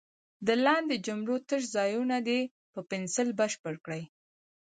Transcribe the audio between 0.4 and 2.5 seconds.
د لاندې جملو تش ځایونه دې